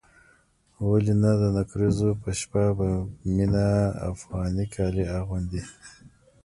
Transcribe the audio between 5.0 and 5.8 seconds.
اغوندي.